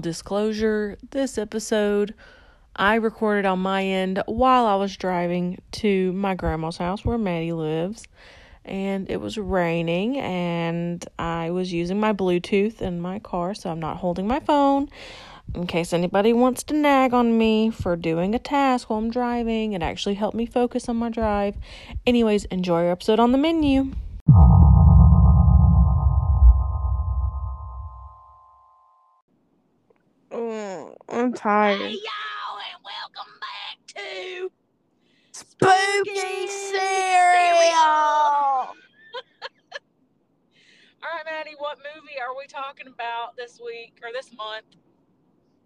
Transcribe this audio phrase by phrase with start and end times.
[0.00, 2.14] disclosure, this episode
[2.76, 7.52] I recorded on my end while I was driving to my grandma's house where Maddie
[7.52, 8.06] lives.
[8.64, 13.80] And it was raining, and I was using my Bluetooth in my car, so I'm
[13.80, 14.88] not holding my phone
[15.54, 19.72] in case anybody wants to nag on me for doing a task while I'm driving.
[19.72, 21.56] It actually helped me focus on my drive.
[22.06, 23.92] Anyways, enjoy your episode on the menu.
[31.20, 31.82] I'm tired.
[31.82, 34.50] Hey y'all, and welcome back to
[35.32, 36.80] Spooky cereal.
[41.02, 41.56] All right, Maddie.
[41.58, 44.64] What movie are we talking about this week or this month?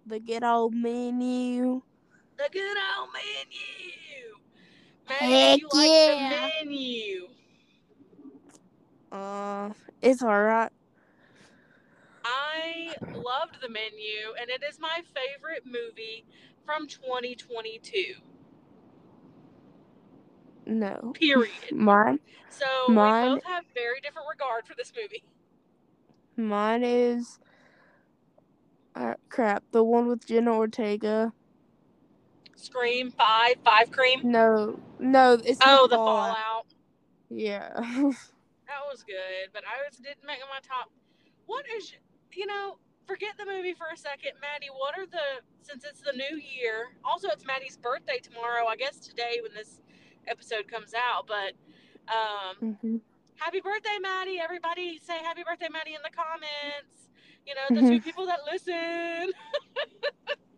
[0.07, 1.83] The good old menu.
[2.37, 4.35] The good old menu.
[5.09, 7.29] Maddie, Heck you like the menu?
[9.13, 9.71] Uh,
[10.03, 10.73] it's alright.
[12.25, 16.25] I loved the menu, and it is my favorite movie
[16.65, 18.15] from 2022.
[20.67, 21.51] No, Period.
[21.73, 25.25] mine, So Mine- we both have very different regard for this movie.
[26.37, 27.39] mine is.
[28.95, 31.33] Uh, crap, the one with Jenna Ortega.
[32.55, 34.21] Scream Five, Five Cream.
[34.25, 36.37] No, no, it's Oh, the Fallout.
[36.37, 36.67] Fallout.
[37.31, 38.11] Yeah.
[38.67, 40.91] That was good, but I was didn't make my top.
[41.47, 41.93] What is
[42.37, 42.79] you know?
[43.07, 44.71] Forget the movie for a second, Maddie.
[44.75, 46.97] What are the since it's the new year?
[47.05, 48.67] Also, it's Maddie's birthday tomorrow.
[48.67, 49.81] I guess today when this
[50.27, 51.53] episode comes out, but
[52.09, 52.97] um, hmm
[53.37, 54.39] happy birthday, Maddie!
[54.41, 57.11] Everybody say happy birthday, Maddie, in the comments.
[57.47, 57.89] You know, the Mhm.
[57.89, 59.33] two people that listen.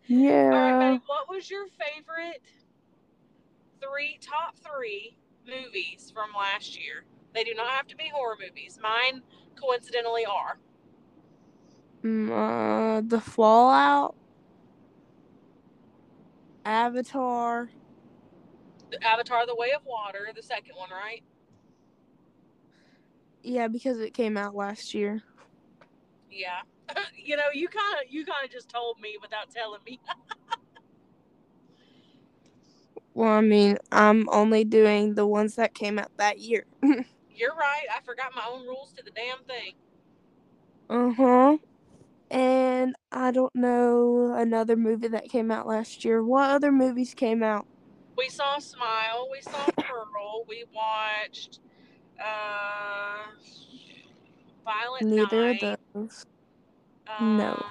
[0.07, 0.51] Yeah.
[0.51, 1.01] All right, Maddie.
[1.07, 2.41] What was your favorite
[3.81, 7.05] three top three movies from last year?
[7.33, 8.79] They do not have to be horror movies.
[8.81, 9.21] Mine
[9.55, 10.57] coincidentally are.
[12.03, 14.15] Mm, uh, the Fallout.
[16.65, 17.69] Avatar.
[18.91, 21.23] The Avatar: The Way of Water, the second one, right?
[23.43, 25.23] Yeah, because it came out last year.
[26.29, 26.61] Yeah.
[27.15, 29.99] you know, you kind of you kind of just told me without telling me.
[33.13, 36.67] Well, I mean, I'm only doing the ones that came out that year.
[36.83, 37.85] You're right.
[37.91, 39.73] I forgot my own rules to the damn thing.
[40.87, 41.57] Uh huh.
[42.29, 46.23] And I don't know another movie that came out last year.
[46.23, 47.65] What other movies came out?
[48.17, 49.29] We saw Smile.
[49.31, 50.43] We saw Pearl.
[50.47, 51.59] We watched
[52.19, 53.27] uh,
[54.65, 55.63] Violent Neither Night.
[55.63, 56.25] of those.
[57.21, 57.53] No.
[57.53, 57.63] Um,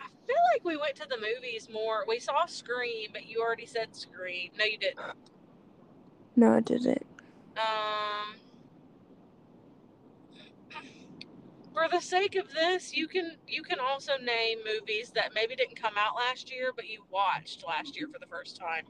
[0.00, 2.04] I feel like we went to the movies more.
[2.08, 4.50] We saw Scream, but you already said Scream.
[4.58, 4.98] No, you didn't.
[6.34, 7.06] No, I didn't.
[7.56, 8.36] Um,
[11.72, 15.80] for the sake of this, you can you can also name movies that maybe didn't
[15.80, 18.84] come out last year, but you watched last year for the first time.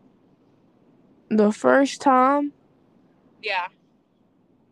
[1.31, 2.53] The first time,
[3.43, 3.69] Yeah.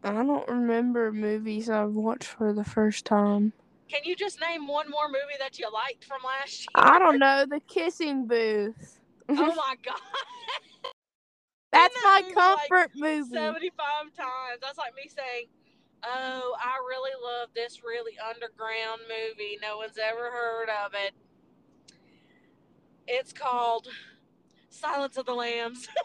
[0.02, 3.52] I don't remember movies I've watched for the first time.
[3.88, 6.66] Can you just name one more movie that you liked from last year?
[6.74, 7.44] I don't know.
[7.48, 9.00] The Kissing Booth.
[9.28, 10.00] Oh my god.
[11.72, 13.30] That's my movie, like, comfort movie.
[13.30, 14.60] 75 times.
[14.62, 15.46] That's like me saying,
[16.08, 19.58] Oh, I really love this really underground movie.
[19.60, 21.14] No one's ever heard of it.
[23.08, 23.88] It's called
[24.70, 25.88] Silence of the Lambs.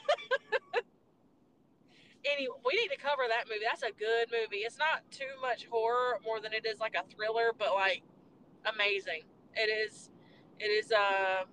[2.25, 3.61] anyway, we need to cover that movie.
[3.63, 4.63] That's a good movie.
[4.63, 8.01] It's not too much horror more than it is like a thriller, but like
[8.73, 9.21] amazing.
[9.55, 10.09] It is
[10.59, 11.43] it is uh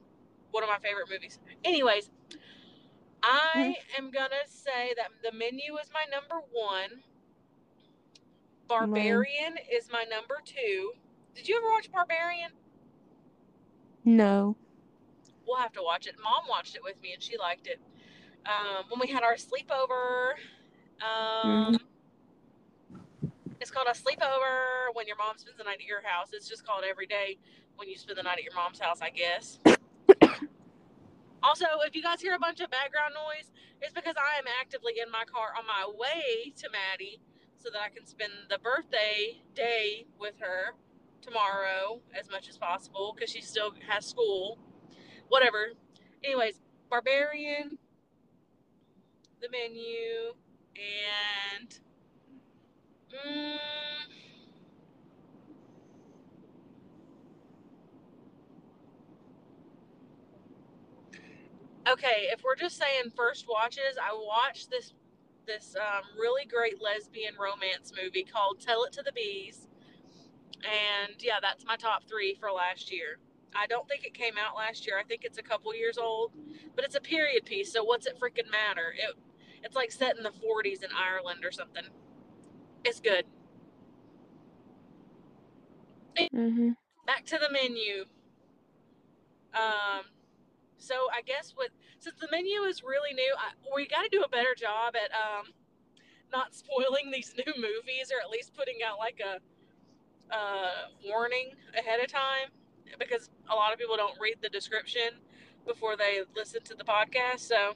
[0.53, 1.39] one of my favorite movies.
[1.65, 2.11] Anyways,
[3.23, 7.03] I am gonna say that the menu is my number one.
[8.69, 10.93] Barbarian is my number two.
[11.35, 12.51] Did you ever watch Barbarian?
[14.05, 14.57] No.
[15.47, 16.17] We'll have to watch it.
[16.23, 17.81] Mom watched it with me and she liked it.
[18.47, 20.33] Um, when we had our sleepover,
[21.03, 21.79] um,
[23.61, 26.29] it's called a sleepover when your mom spends the night at your house.
[26.33, 27.39] It's just called every day
[27.77, 29.59] when you spend the night at your mom's house, I guess.
[31.43, 33.51] also, if you guys hear a bunch of background noise,
[33.81, 37.21] it's because I am actively in my car on my way to Maddie
[37.59, 40.75] so that I can spend the birthday day with her
[41.21, 44.59] tomorrow as much as possible because she still has school.
[45.29, 45.73] Whatever.
[46.25, 47.79] Anyways, Barbarian,
[49.41, 50.35] the menu,
[50.77, 51.79] and.
[53.09, 53.57] Mm,
[61.91, 64.93] okay, if we're just saying first watches, I watched this
[65.49, 69.67] this um, really great lesbian romance movie called Tell It to the Bees.
[70.63, 73.19] And yeah, that's my top three for last year.
[73.57, 74.99] I don't think it came out last year.
[74.99, 76.33] I think it's a couple years old,
[76.77, 77.73] but it's a period piece.
[77.73, 78.95] So what's it freaking matter?
[78.97, 79.17] It
[79.65, 81.85] it's like set in the 40s in Ireland or something.
[82.85, 83.25] It's good.
[86.19, 86.77] Mhm.
[87.07, 88.05] Back to the menu.
[89.55, 90.05] Um,
[90.79, 94.23] so I guess with since the menu is really new, I, we got to do
[94.23, 95.47] a better job at um,
[96.33, 99.41] not spoiling these new movies, or at least putting out like a
[100.35, 102.51] uh, warning ahead of time,
[102.99, 105.21] because a lot of people don't read the description
[105.67, 107.41] before they listen to the podcast.
[107.41, 107.75] So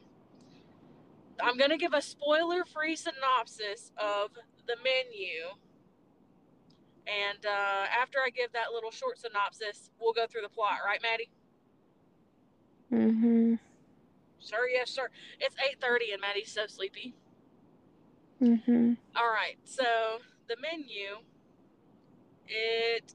[1.42, 4.30] I'm gonna give a spoiler-free synopsis of
[4.66, 5.56] the menu.
[7.06, 11.02] And uh, after I give that little short synopsis, we'll go through the plot, right,
[11.02, 11.30] Maddie?
[12.92, 13.58] Mhm.
[14.40, 15.10] Sir, yes, sir.
[15.40, 17.14] It's 8:30 and Maddie's so sleepy.
[18.40, 18.98] Mhm.
[19.16, 19.58] All right.
[19.64, 21.18] So, the menu
[22.48, 23.14] it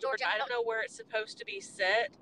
[0.00, 2.12] Georgia, I don't know where it's supposed to be set,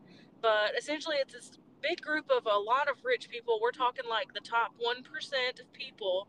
[0.42, 1.52] but essentially it's this
[1.82, 3.60] big group of a lot of rich people.
[3.62, 6.28] We're talking like the top 1% of people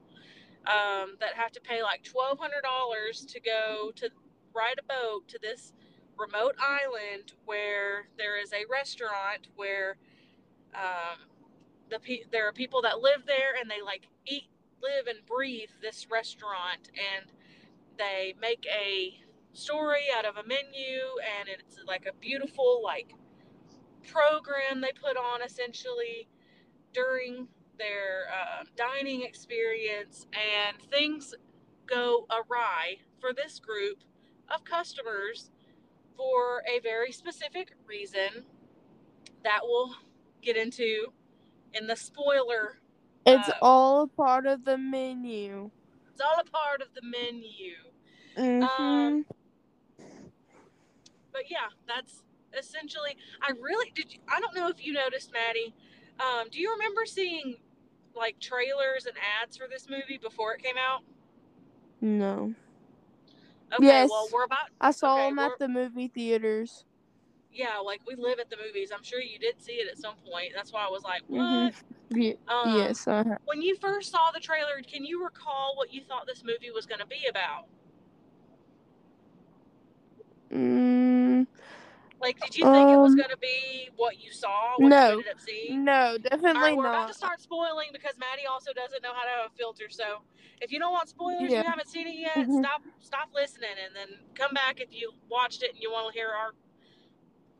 [0.67, 4.09] um, that have to pay like $1200 to go to
[4.53, 5.73] ride a boat to this
[6.19, 9.97] remote island where there is a restaurant where
[10.75, 11.29] um,
[11.89, 14.49] the pe- there are people that live there and they like eat,
[14.81, 17.31] live, and breathe this restaurant, and
[17.97, 19.19] they make a
[19.53, 21.01] story out of a menu,
[21.39, 23.13] and it's like a beautiful like
[24.07, 26.27] program they put on essentially
[26.93, 31.33] during their uh, dining experience, and things
[31.87, 34.03] go awry for this group
[34.53, 35.49] of customers
[36.19, 38.43] for a very specific reason
[39.45, 39.95] that we'll
[40.41, 41.13] get into
[41.73, 42.79] in the spoiler.
[43.25, 45.71] It's Uh, all a part of the menu.
[46.11, 47.75] It's all a part of the menu.
[48.35, 48.63] Mhm.
[48.63, 49.25] Um,
[51.31, 52.23] But yeah, that's
[52.57, 53.15] essentially.
[53.41, 54.13] I really did.
[54.13, 55.73] You, I don't know if you noticed, Maddie.
[56.19, 57.55] Um, do you remember seeing
[58.13, 61.03] like trailers and ads for this movie before it came out?
[62.01, 62.53] no.
[63.73, 64.09] Okay, Yes.
[64.09, 64.69] well we're about.
[64.81, 66.85] I saw Okay, them at the movie theaters.
[67.51, 68.91] Yeah, like we live at the movies.
[68.95, 70.51] I'm sure you did see it at some point.
[70.55, 71.41] That's why I was like, what?
[71.41, 71.73] Mhm.
[72.11, 73.37] Ye- Um, yes, have.
[73.45, 76.85] When you first saw the trailer, can you recall what you thought this movie was
[76.85, 77.65] going to be about?
[80.51, 81.08] Mm,
[82.21, 85.07] Like, did you think it was Um, going to be what you saw, what no.
[85.07, 85.85] you ended up seeing?
[85.85, 89.29] no, definitely right, we're about to start spoiling because Maddie also doesn't know how to
[89.29, 89.85] have a filter.
[89.89, 90.19] So,
[90.61, 91.63] if you don't want spoilers, Yeah.
[91.63, 92.59] you haven't seen it yet, Mhm.
[92.59, 96.19] stop stop listening, and then come back if you watched it and you want to
[96.19, 96.51] hear our,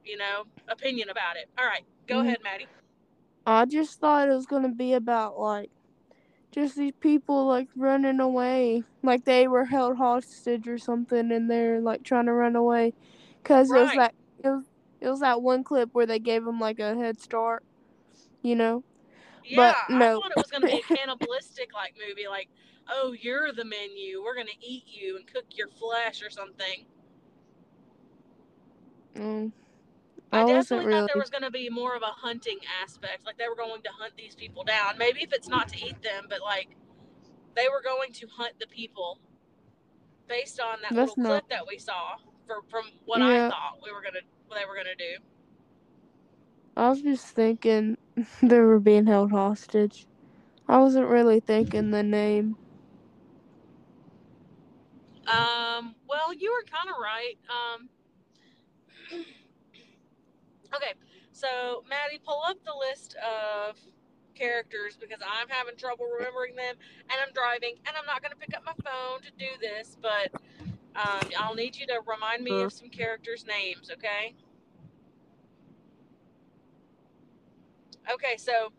[0.03, 1.49] you know, opinion about it.
[1.57, 2.27] All right, go Mhm.
[2.27, 2.67] ahead, Maddie.
[3.45, 5.71] I just thought it was gonna be about like
[6.51, 11.79] just these people like running away, like they were held hostage or something, and they're
[11.79, 12.93] like trying to run away.
[13.43, 13.97] Cause it was Right.
[14.43, 14.65] It was
[15.01, 17.63] it was that one clip where they gave them like a head start,
[18.43, 18.83] you know.
[19.45, 20.17] Yeah, But no.
[20.19, 22.49] I thought it was going to be a cannibalistic like movie, like,
[22.89, 26.85] oh, you're the menu, we're going to eat you and cook your flesh or something.
[29.15, 29.51] Mm,
[30.31, 30.99] I, I definitely really.
[30.99, 33.25] thought there was going to be more of a hunting aspect.
[33.25, 34.97] Like they were going to hunt these people down.
[34.97, 36.69] Maybe if it's not to eat them, but like
[37.55, 39.19] they were going to hunt the people
[40.27, 42.15] based on that That's little not- clip that we saw
[42.49, 44.09] for, from what I thought we were to
[44.49, 45.23] they were going to do.
[46.75, 47.97] I was just thinking
[48.41, 50.07] they were being held hostage.
[50.67, 52.55] I wasn't really thinking the name.
[55.27, 57.37] Um, well, you were kind of right.
[57.49, 57.89] Um,
[60.75, 60.93] okay,
[61.31, 63.77] so Maddie, pull up the list of
[64.33, 66.75] characters because I'm having trouble remembering them,
[67.09, 69.97] and I'm driving, and I'm not going to pick up my phone to do this,
[70.01, 70.31] but
[70.99, 74.35] um, I'll need you to remind me of some characters' names, okay?
[78.11, 78.71] Okay, so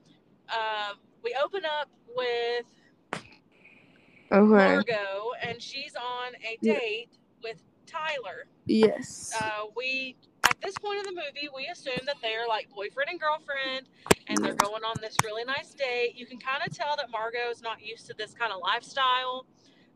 [0.49, 2.67] um, we open up with
[4.33, 4.47] Okay.
[4.47, 7.09] Margot, and she's on a date
[7.43, 8.47] with Tyler.
[8.67, 9.33] Yes.
[9.41, 13.21] uh, we at this point in the movie we assume that they're like boyfriend and
[13.21, 13.89] girlfriend
[14.29, 17.51] and they're going on this really nice date you can kind of tell that margot
[17.51, 19.45] is not used to this kind of lifestyle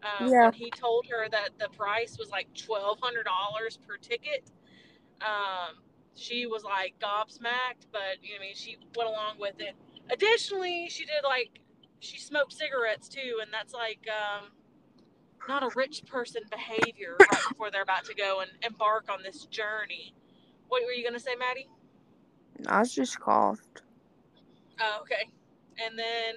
[0.04, 0.40] um, Yeah.
[0.40, 4.50] when he told her that the price was like $1200 per ticket
[5.22, 5.76] um,
[6.16, 9.74] she was like gobsmacked but you know, i mean she went along with it
[10.10, 11.60] additionally she did like
[12.00, 14.50] she smoked cigarettes too and that's like um,
[15.48, 19.46] not a rich person behavior right before they're about to go and embark on this
[19.46, 20.14] journey.
[20.68, 21.68] What were you going to say, Maddie?
[22.68, 23.82] I was just coughed.
[24.80, 25.30] Oh, okay.
[25.84, 26.36] And then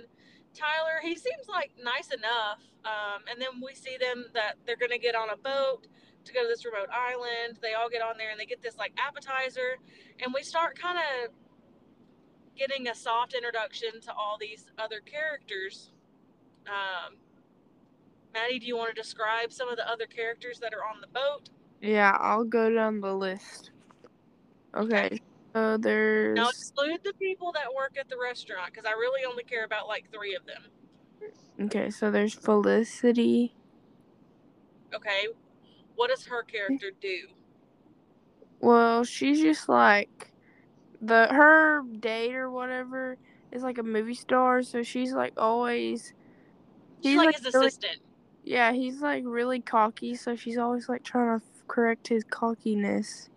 [0.58, 2.60] Tyler, he seems like nice enough.
[2.84, 5.88] Um, and then we see them that they're going to get on a boat
[6.26, 7.60] to go to this remote island.
[7.62, 9.78] They all get on there and they get this like appetizer,
[10.20, 11.32] and we start kind of
[12.58, 15.92] getting a soft introduction to all these other characters.
[16.66, 17.16] Um,
[18.34, 21.08] Maddie, do you want to describe some of the other characters that are on the
[21.08, 21.50] boat?
[21.82, 23.72] Yeah, I'll go down the list.
[24.76, 25.20] Okay,
[25.58, 26.36] Uh, so there's.
[26.36, 29.88] Now exclude the people that work at the restaurant because I really only care about
[29.88, 30.64] like three of them.
[31.60, 33.56] Okay, so there's Felicity.
[34.94, 35.28] Okay,
[35.96, 37.28] what does her character do?
[38.60, 40.32] Well, she's just like
[41.02, 43.18] the her date or whatever
[43.52, 46.14] is like a movie star, so she's like always.
[47.04, 47.98] She's he's, like his really- assistant.
[48.44, 53.30] Yeah, he's like really cocky, so she's always like trying to correct his cockiness.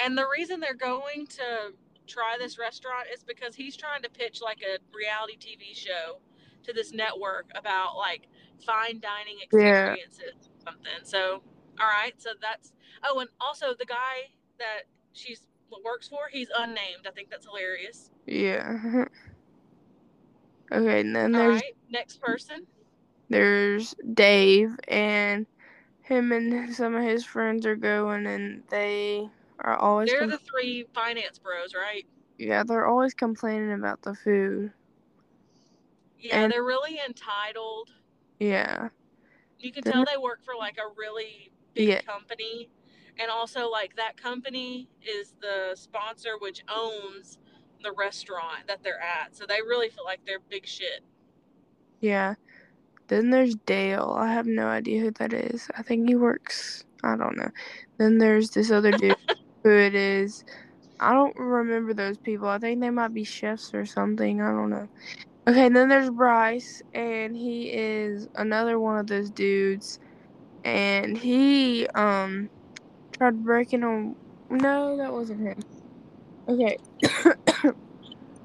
[0.00, 1.72] And the reason they're going to
[2.06, 6.18] try this restaurant is because he's trying to pitch like a reality TV show
[6.64, 8.28] to this network about like
[8.64, 9.92] fine dining Yeah.
[9.94, 11.04] experiences or something.
[11.04, 11.42] So,
[11.80, 12.72] all right, so that's
[13.04, 14.82] oh, and also the guy that
[15.12, 15.46] she's
[15.84, 17.06] works for, he's unnamed.
[17.06, 18.10] I think that's hilarious.
[18.26, 18.78] Yeah.
[20.72, 22.66] okay, and then there's right, next person.
[23.28, 25.46] there's Dave and
[26.02, 29.28] him and some of his friends are going and they
[29.60, 32.06] are always They're com- the three finance bros, right?
[32.38, 34.72] yeah, they're always complaining about the food.
[36.18, 37.92] Yeah, And- they're really entitled.
[38.40, 38.88] Yeah.
[39.58, 42.00] You can They're- tell they work for like a really big Yeah.
[42.02, 42.70] company.
[43.18, 47.38] And also like that company is the sponsor which owns
[47.82, 49.36] the restaurant that they're at.
[49.36, 51.04] So they really feel like they're big shit.
[52.00, 52.34] Yeah.
[53.08, 54.14] Then there's Dale.
[54.18, 55.68] I have no idea who that is.
[55.76, 56.84] I think he works.
[57.04, 57.50] I don't know.
[57.98, 59.14] Then there's this other dude
[59.64, 60.44] who it is.
[61.00, 62.48] I don't remember those people.
[62.48, 64.40] I think they might be chefs or something.
[64.42, 64.88] I don't know.
[65.48, 69.98] Okay, then there's Bryce, and he is another one of those dudes.
[70.64, 72.50] And he um
[73.18, 74.16] tried breaking on.
[74.50, 75.64] No, that wasn't him.
[76.48, 76.78] Okay.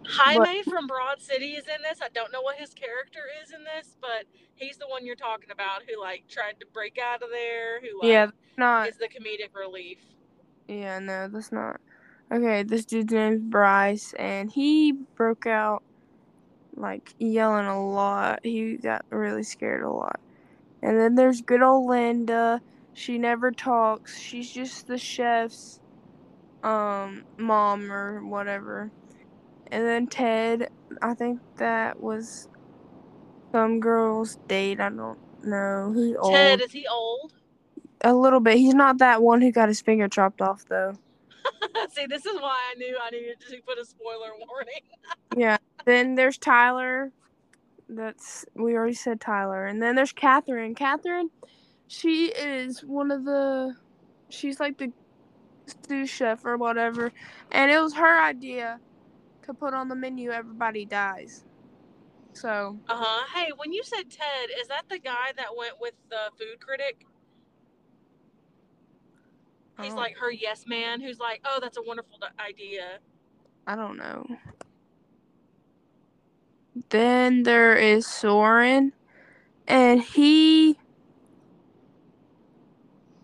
[0.07, 1.99] Jaime from Broad City is in this.
[2.01, 5.51] I don't know what his character is in this, but he's the one you're talking
[5.51, 8.89] about who like tried to break out of there, who like yeah, not.
[8.89, 9.99] is the comedic relief.
[10.69, 11.81] Yeah, no, that's not.
[12.31, 15.81] Okay, this dude's name's Bryce, and he broke out
[16.75, 18.41] like yelling a lot.
[18.43, 20.19] He got really scared a lot.
[20.83, 22.61] And then there's good old Linda.
[22.93, 24.19] She never talks.
[24.19, 25.79] She's just the chef's
[26.61, 28.91] um mom or whatever.
[29.71, 30.69] And then Ted,
[31.01, 32.47] I think that was
[33.51, 34.79] some girl's date.
[34.79, 35.93] I don't know.
[35.95, 36.31] He's old.
[36.31, 37.33] Ted, is he old?
[38.03, 38.57] A little bit.
[38.57, 40.95] He's not that one who got his finger chopped off though.
[41.91, 44.83] See, this is why I knew I needed to put a spoiler warning.
[45.37, 45.57] Yeah.
[45.85, 47.11] Then there's Tyler.
[47.89, 49.65] That's we already said Tyler.
[49.65, 50.75] And then there's Catherine.
[50.75, 51.29] Catherine,
[51.87, 53.75] she is one of the
[54.29, 54.93] she's like the
[55.87, 57.11] sous chef or whatever.
[57.51, 58.79] And it was her idea
[59.43, 61.45] to put on the menu everybody dies.
[62.33, 63.27] So Uh huh.
[63.35, 67.05] Hey, when you said Ted, is that the guy that went with the food critic?
[69.81, 69.97] He's Oh.
[69.97, 72.99] like her yes man who's like, oh, that's a wonderful idea.
[73.67, 74.25] I don't know.
[76.89, 78.93] Then there is Soren,
[79.67, 80.77] and he.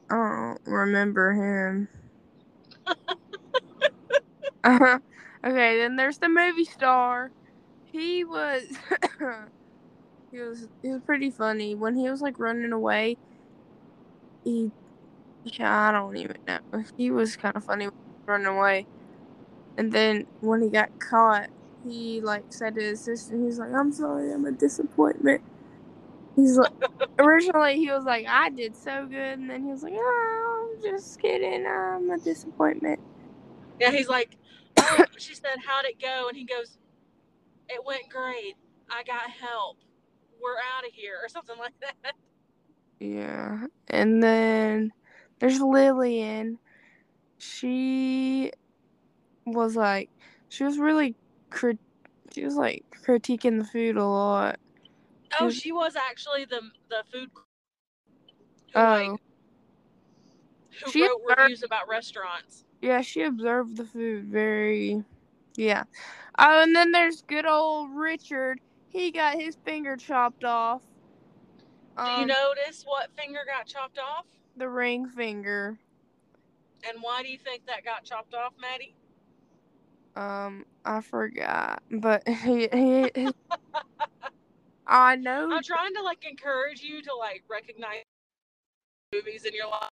[0.09, 1.89] I don't remember him.
[4.63, 4.99] uh-huh.
[5.45, 7.31] Okay, then there's the movie star.
[7.83, 8.63] He was.
[10.31, 10.67] he was.
[10.81, 13.17] He was pretty funny when he was like running away.
[14.43, 14.71] He.
[15.45, 16.59] Yeah, I don't even know.
[16.97, 17.87] He was kind of funny
[18.27, 18.87] running away.
[19.77, 21.49] And then when he got caught,
[21.83, 25.41] he like said to his sister, he's like, "I'm sorry, I'm a disappointment."
[26.35, 26.71] He's like,
[27.19, 30.81] originally he was like, "I did so good," and then he was like, "Oh, I'm
[30.91, 32.99] just kidding, I'm a disappointment."
[33.79, 34.37] Yeah, he's like,
[34.77, 36.27] oh, she said, how'd it go?
[36.29, 36.77] And he goes,
[37.69, 38.55] it went great.
[38.89, 39.77] I got help.
[40.41, 42.13] We're out of here, or something like that.
[42.99, 44.91] Yeah, and then
[45.39, 46.59] there's Lillian.
[47.37, 48.51] She
[49.45, 50.09] was like,
[50.49, 51.15] she was really
[51.49, 51.79] crit.
[52.33, 54.59] She was like critiquing the food a lot.
[55.39, 57.29] Oh, she was actually the the food.
[58.73, 58.83] Who, Oh.
[58.83, 59.21] like,
[60.83, 62.65] who She wrote observed- reviews about restaurants?
[62.81, 65.03] Yeah, she observed the food very.
[65.55, 65.83] Yeah.
[66.37, 68.59] Oh, and then there's good old Richard.
[68.89, 70.81] He got his finger chopped off.
[71.97, 74.25] Do you Um, notice what finger got chopped off?
[74.57, 75.77] The ring finger.
[76.87, 78.95] And why do you think that got chopped off, Maddie?
[80.15, 83.11] Um, I forgot, but he he.
[83.15, 83.29] he
[84.87, 85.49] I know.
[85.51, 88.03] I'm trying to like encourage you to like recognize
[89.13, 89.89] movies in your life.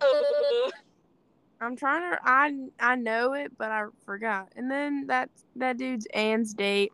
[0.00, 0.70] Uh,
[1.60, 2.18] I'm trying to.
[2.22, 4.50] I I know it, but I forgot.
[4.56, 6.92] And then that that dude's Anne's date.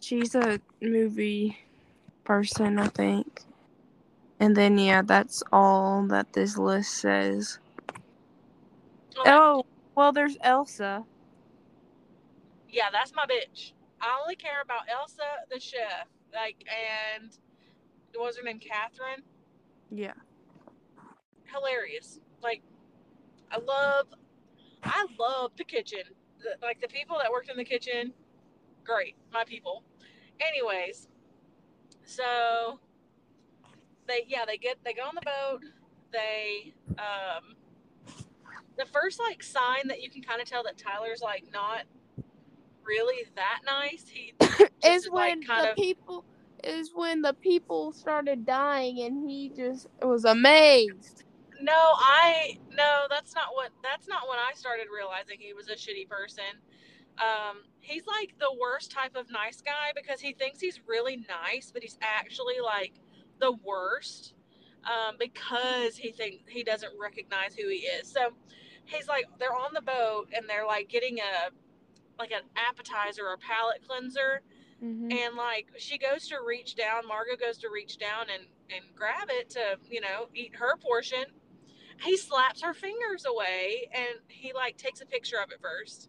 [0.00, 1.58] She's a movie
[2.24, 3.42] person, I think.
[4.42, 7.60] And then yeah, that's all that this list says.
[9.20, 9.38] okay.
[9.38, 9.64] Oh,
[9.96, 11.04] well, there's Elsa.
[12.68, 13.72] Yeah, that's my bitch.
[14.00, 17.30] I only care about Elsa, the chef, like, and
[18.16, 19.22] what was her name, Catherine?
[19.90, 20.14] Yeah.
[21.54, 22.20] Hilarious.
[22.42, 22.62] Like,
[23.52, 24.08] I love,
[24.84, 26.02] I love the kitchen.
[26.40, 28.12] The, like the people that worked in the kitchen,
[28.84, 29.84] great, my people.
[30.40, 31.08] Anyways,
[32.04, 32.80] so
[34.12, 35.62] they, yeah, they get, they go on the boat.
[36.12, 37.56] They, um,
[38.76, 41.82] the first like sign that you can kind of tell that Tyler's like not
[42.84, 44.04] really that nice.
[44.08, 44.34] He
[44.84, 46.24] is when like, kind the of- people
[46.64, 51.24] is when the people started dying and he just was amazed.
[51.60, 55.74] No, I no, that's not what that's not when I started realizing he was a
[55.74, 56.44] shitty person.
[57.18, 61.70] Um, he's like the worst type of nice guy because he thinks he's really nice,
[61.72, 62.94] but he's actually like
[63.42, 64.34] the worst.
[64.84, 68.08] Um, because he think he doesn't recognize who he is.
[68.10, 68.30] So
[68.86, 71.50] he's like they're on the boat and they're like getting a
[72.18, 74.40] like an appetizer or palate cleanser
[74.82, 75.12] Mm-hmm.
[75.12, 78.42] and like she goes to reach down margot goes to reach down and
[78.74, 81.22] and grab it to you know eat her portion
[82.02, 86.08] he slaps her fingers away and he like takes a picture of it first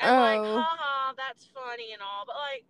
[0.00, 0.60] and like Oh.
[0.60, 2.66] haha that's funny and all but like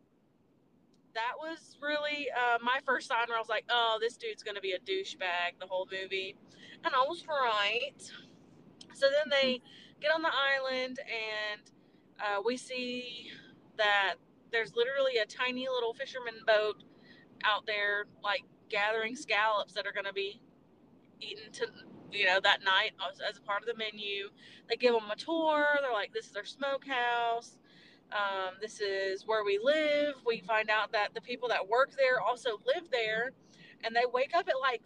[1.19, 4.61] that was really uh, my first sign where i was like oh this dude's gonna
[4.61, 6.37] be a douchebag the whole movie.
[6.85, 8.01] And i was right.
[8.95, 9.61] So then they
[10.01, 11.61] get on the island and
[12.21, 13.31] uh, we see
[13.77, 14.15] that
[14.53, 16.83] there's literally a tiny little fisherman boat
[17.45, 20.41] out there like gathering scallops that are going to be
[21.21, 21.67] eaten to
[22.13, 24.31] you know that night as, as a part of the menu.
[24.69, 25.66] They give them a tour.
[25.83, 27.58] They're like this is our smokehouse
[28.12, 30.14] um, this is where we live.
[30.27, 33.33] We find out that the people that work there also live there
[33.85, 34.83] and they wake up at like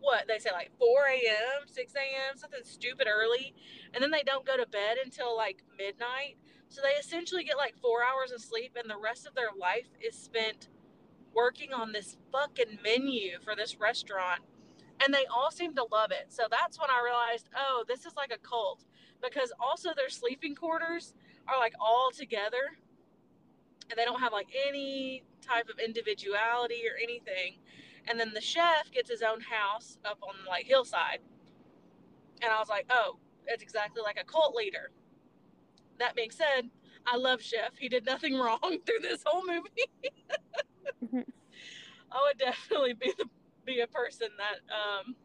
[0.00, 3.54] what they say like 4 a.m 6 a.m something stupid early
[3.92, 6.36] and then they don't go to bed until like midnight.
[6.68, 9.88] So they essentially get like four hours of sleep and the rest of their life
[10.00, 10.68] is spent
[11.34, 14.42] working on this fucking menu for this restaurant
[15.04, 16.26] and they all seem to love it.
[16.28, 18.84] So that's when i realized oh this is like a cult
[19.22, 21.14] because also their sleeping quarters
[21.48, 22.78] are like all together
[23.90, 27.56] and they don't have like any type of individuality or anything
[28.08, 31.20] and then the chef gets his own house up on like hillside
[32.42, 34.90] and i was like oh it's exactly like a cult leader.
[35.98, 36.70] That being said
[37.06, 37.76] i love chef.
[37.78, 39.88] He did nothing wrong through this whole movie.
[42.12, 43.26] I would definitely be the
[43.64, 45.16] be a person that um,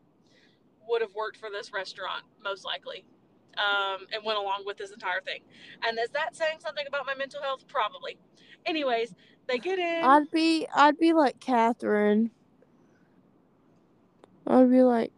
[0.90, 3.06] would have worked for this restaurant most likely
[3.58, 5.42] um, and went along with this entire thing
[5.88, 8.18] and is that saying something about my mental health probably
[8.66, 9.14] anyways
[9.48, 12.32] they get in I'd be I'd be like Catherine.
[14.48, 15.14] I'd be like,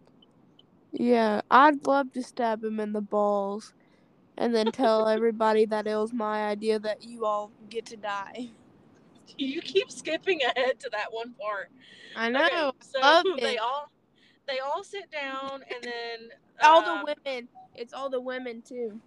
[0.92, 3.74] yeah, I'd love to stab him in the balls,
[4.38, 8.50] and then tell everybody that it was my idea that you all get to die.
[9.38, 11.72] you keep skipping ahead to that one part
[12.16, 12.46] I know.
[12.46, 13.60] Okay, so love they it.
[13.60, 13.92] all
[14.48, 16.30] they all sit down and then
[16.62, 17.48] all um, the women.
[17.76, 19.00] It's all the women too.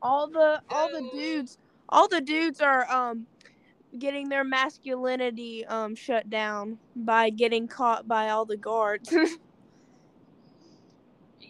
[0.00, 1.58] All the all the dudes.
[1.88, 3.26] All the dudes are um
[3.98, 9.14] getting their masculinity um shut down by getting caught by all the guards.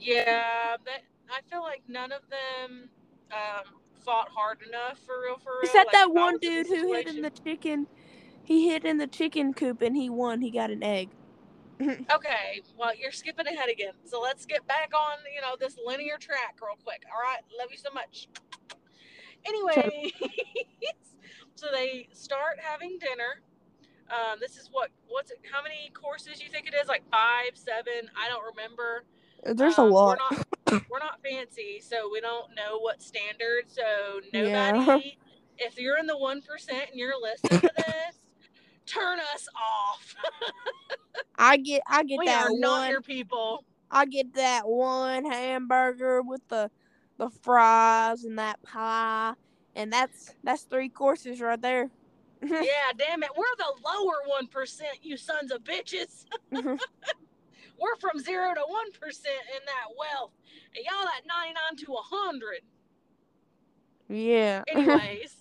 [0.02, 2.88] Yeah, that I feel like none of them
[3.30, 3.74] um,
[4.04, 5.38] fought hard enough for real.
[5.38, 5.62] For real.
[5.62, 7.86] Except Like, that one dude who hit in the chicken.
[8.42, 10.40] He hid in the chicken coop and he won.
[10.40, 11.10] He got an egg.
[11.80, 13.92] Okay, well you're skipping ahead again.
[14.04, 17.02] So let's get back on you know this linear track real quick.
[17.12, 18.28] All right, love you so much.
[19.46, 20.12] Anyway,
[21.54, 23.42] so they start having dinner.
[24.10, 25.38] Um, this is what what's it?
[25.50, 26.88] How many courses you think it is?
[26.88, 28.10] Like five, seven?
[28.16, 29.04] I don't remember.
[29.44, 30.18] There's Um, a lot.
[30.30, 30.36] We're
[30.76, 33.64] not, we're not fancy, so we don't know what standard.
[33.66, 34.98] So nobody, Yeah.
[35.66, 38.16] if you're in the one percent and you're listening to this,
[38.86, 40.14] turn us off.
[41.38, 42.90] I get I get we that are not one.
[42.90, 43.64] your people.
[43.90, 46.70] I get that one hamburger with the
[47.18, 49.34] the fries and that pie,
[49.74, 51.90] and that's that's three courses right there.
[52.44, 56.24] Yeah, damn it, we're the lower one percent, you sons of bitches.
[56.52, 56.74] Mm-hmm.
[57.78, 60.32] we're from zero to one percent in that wealth,
[60.76, 62.60] and y'all at ninety nine to a hundred.
[64.08, 64.62] yeah.
[64.68, 65.36] Anyways,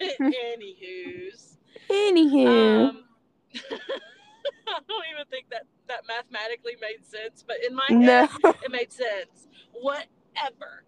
[0.00, 1.51] anywho's.
[1.90, 3.04] Anywho, Um,
[3.54, 8.26] I don't even think that that mathematically made sense, but in my No.
[8.26, 8.28] head,
[8.64, 9.48] it made sense.
[9.72, 10.84] Whatever.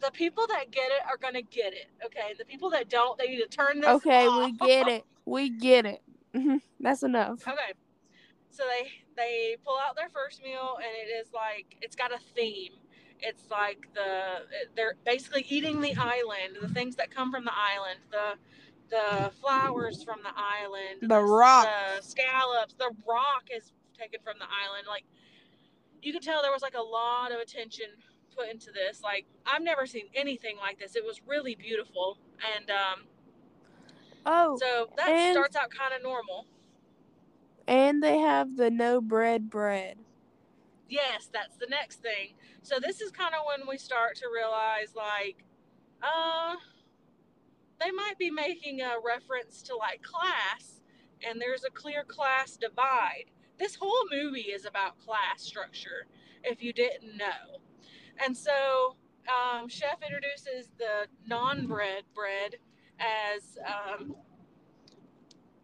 [0.00, 1.86] The people that get it are gonna get it.
[2.04, 2.34] Okay.
[2.38, 3.90] The people that don't, they need to turn this.
[3.90, 4.38] Okay, off.
[4.38, 5.04] we get it.
[5.24, 6.02] We get it.
[6.34, 7.46] Mhm, That's enough.
[7.46, 7.72] Okay.
[8.50, 12.18] So they they pull out their first meal and it is like it's got a
[12.34, 12.72] theme.
[13.20, 14.46] It's like the
[14.76, 18.34] they're basically eating the island, the things that come from the island, the
[18.90, 21.66] the flowers from the island, The rock.
[21.66, 24.86] the scallops, the rock is taken from the island.
[24.88, 25.04] Like
[26.02, 27.86] you could tell there was like a lot of attention
[28.36, 29.00] put into this.
[29.02, 30.96] Like I've never seen anything like this.
[30.96, 32.18] It was really beautiful.
[32.56, 33.04] And um
[34.26, 36.46] Oh, so that and- starts out kind of normal.
[37.66, 39.98] and they have the no bread bread.
[40.88, 42.34] Yes, that's the next thing.
[42.62, 45.44] So this is kind of when we start to realize like
[46.02, 46.54] uh
[47.80, 50.80] they might be making a reference to like class
[51.26, 53.24] and there's a clear class divide.
[53.58, 56.06] This whole movie is about class structure
[56.42, 57.60] if you didn't know.
[58.24, 58.96] And so
[59.28, 62.56] um, chef introduces the non-bread bread
[62.98, 64.14] as um,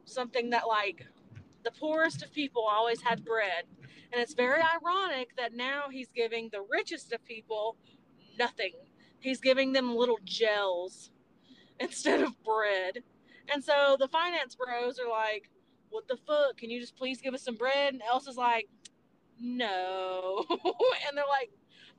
[0.04, 1.06] something that like
[1.62, 3.64] the poorest of people always had bread
[4.12, 7.76] and it's very ironic that now he's giving the richest of people
[8.38, 8.72] nothing.
[9.20, 11.10] He's giving them little gels
[11.80, 13.02] instead of bread.
[13.52, 15.50] And so the finance bros are like,
[15.90, 16.56] What the fuck?
[16.56, 17.94] Can you just please give us some bread?
[17.94, 18.68] And Elsa's like,
[19.40, 20.44] No.
[20.50, 21.50] and they're like,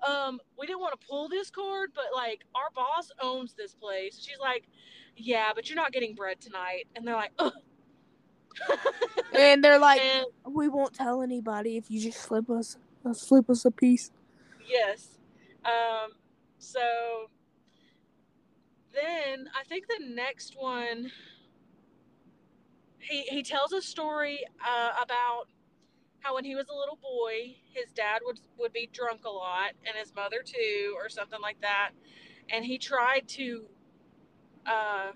[0.08, 4.20] um, we didn't want to pull this cord, but like our boss owns this place.
[4.24, 4.68] She's like,
[5.18, 6.88] Yeah, but you're not getting bread tonight.
[6.96, 7.54] And they're like, Ugh.
[9.34, 12.78] And they're like, and we won't tell anybody if you just slip us,
[13.14, 14.12] slip us a piece.
[14.68, 15.18] Yes.
[15.64, 16.12] Um,
[16.60, 17.30] so
[18.94, 21.12] then I think the next one,
[23.00, 25.46] he he tells a story uh, about
[26.22, 29.72] how when he was a little boy, his dad would would be drunk a lot,
[29.88, 31.92] and his mother too, or something like that,
[32.50, 33.66] and he tried to
[34.68, 35.12] uh,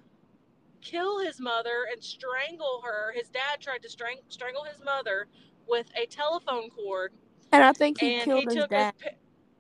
[0.81, 3.13] kill his mother and strangle her.
[3.15, 5.27] His dad tried to strang- strangle his mother
[5.67, 7.13] with a telephone cord
[7.51, 8.93] And I think he and killed he his took dad.
[9.01, 9.15] pi-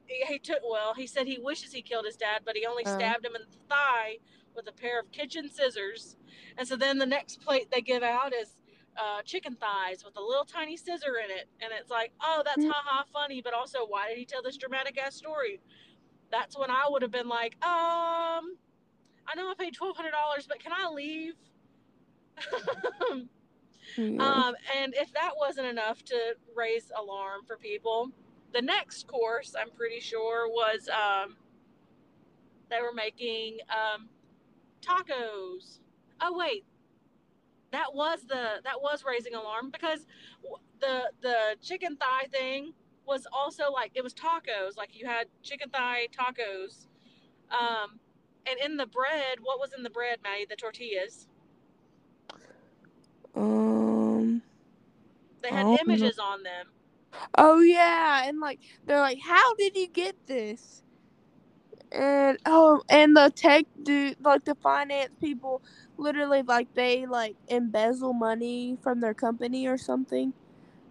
[0.07, 2.89] he, took well he said he wishes he killed his dad but he only Oh.
[2.95, 4.17] stabbed him in the thigh
[4.55, 6.15] with a pair of kitchen scissors.
[6.57, 8.55] And so then the next plate they give out is
[8.97, 11.49] uh, chicken thighs with a little tiny scissor in it.
[11.61, 12.71] And it's like oh that's Mm.
[12.71, 15.59] haha funny but also why did he tell this dramatic ass story?
[16.31, 18.57] That's when i would have been like um
[19.27, 21.33] i know i paid $1200 but can i leave?
[24.19, 28.11] Um, and if that wasn't enough to raise alarm for people,
[28.55, 31.35] the next course, I'm pretty sure, was um,
[32.69, 34.07] they were making um,
[34.81, 35.79] tacos.
[36.21, 36.63] Oh wait,
[37.71, 40.07] that was the that was raising alarm because
[40.79, 42.71] the the chicken thigh thing
[43.05, 44.77] was also like it was tacos.
[44.77, 46.87] Like you had chicken thigh tacos,
[47.51, 47.99] um,
[48.47, 50.45] and in the bread, what was in the bread, Maddie?
[50.49, 51.27] The tortillas.
[53.35, 54.41] um.
[55.41, 55.93] They had don't know.
[55.93, 56.67] images on them.
[57.37, 60.83] Oh yeah, and like they're like, "How did you get this?"
[61.91, 65.61] And oh, and the tech dude, like the finance people,
[65.97, 70.33] literally like they like embezzle money from their company or something,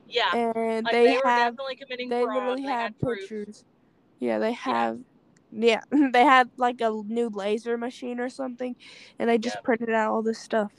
[0.08, 0.34] Yeah.
[0.34, 2.36] and Like they, they, have definitely committing they fraud.
[2.36, 3.30] literally They have had proof.
[4.20, 4.98] Yeah, they have.
[5.52, 5.82] Yeah,
[6.12, 8.76] they had like a new laser machine or something,
[9.18, 10.72] and they just printed out all this stuff.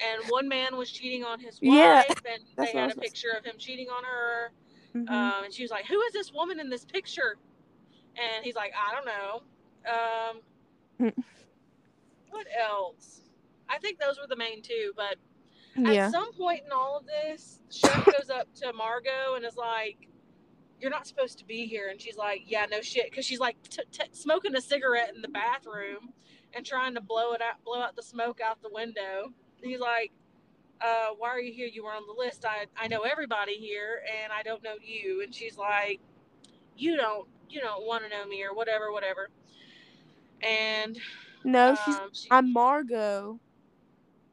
[0.00, 2.02] And one man was cheating on his wife, Yeah,
[2.32, 4.50] and they had a picture of him cheating on her.
[4.94, 5.08] Mhm.
[5.10, 7.36] Um, and she was like, "Who is this woman in this picture?"
[8.16, 9.42] And he's like, "I don't know."
[9.90, 10.40] Um,
[11.00, 11.24] Mm.
[12.30, 13.22] what else?
[13.68, 14.92] I think those were the main two.
[14.96, 15.16] But
[15.76, 19.56] yeah, at some point in all of this, Chef goes up to Margot and is
[19.56, 20.08] like,
[20.80, 23.56] "You're not supposed to be here." And she's like, "Yeah, no shit," because she's like
[23.68, 26.12] t- t- smoking a cigarette in the bathroom
[26.52, 29.32] and trying to blow it out, blow out the smoke out the window.
[29.64, 30.12] He's like,
[30.80, 31.68] uh, "Why are you here?
[31.72, 32.44] You were on the list.
[32.46, 36.00] I I know everybody here, and I don't know you." And she's like,
[36.76, 39.30] "You don't you don't want to know me or whatever, whatever."
[40.42, 40.98] And
[41.44, 43.40] no, she's um, she, I'm Margot.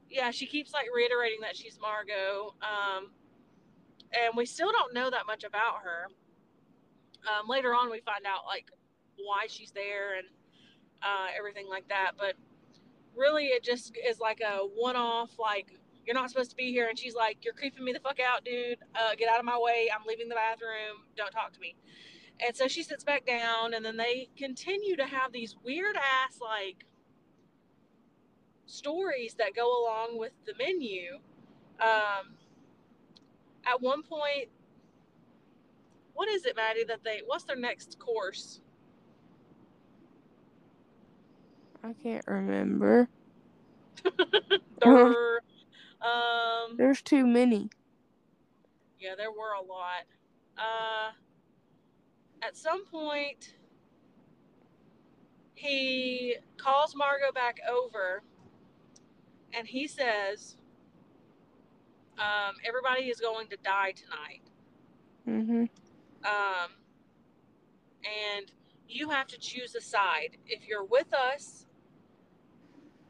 [0.09, 2.55] yeah, she keeps like reiterating that she's Margot.
[2.61, 3.11] Um,
[4.13, 6.07] and we still don't know that much about her.
[7.27, 8.65] Um, later on, we find out like
[9.17, 10.27] why she's there and
[11.03, 12.13] uh, everything like that.
[12.17, 12.35] But
[13.15, 15.31] really, it just is like a one-off.
[15.39, 18.19] Like you're not supposed to be here, and she's like, "You're creeping me the fuck
[18.19, 18.79] out, dude.
[18.95, 19.89] Uh, get out of my way.
[19.93, 21.05] I'm leaving the bathroom.
[21.15, 21.75] Don't talk to me."
[22.45, 26.39] And so she sits back down, and then they continue to have these weird ass
[26.41, 26.85] like
[28.65, 31.19] stories that go along with the menu.
[31.79, 32.35] Um,
[33.65, 34.49] at one point,
[36.13, 36.83] what is it, Maddie?
[36.83, 38.61] That they what's their next course?
[41.83, 43.07] I can't remember.
[44.83, 45.41] There,
[46.01, 47.69] um, There's too many.
[48.99, 50.05] yeah, there were a lot.
[50.57, 51.11] Uh,
[52.41, 53.53] at some point,
[55.53, 58.23] he calls Margot back over,
[59.53, 60.57] and he says,
[62.17, 64.41] um, "Everybody is going to die tonight."
[65.27, 65.69] Mhm.
[66.23, 66.71] um,
[68.03, 68.51] and
[68.87, 70.37] you have to choose a side.
[70.47, 71.67] If you're with us,